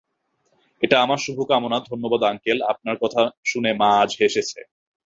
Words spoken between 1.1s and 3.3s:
শুভ কামনা- ধন্যবাদ আঙ্কেল, আপনার কথা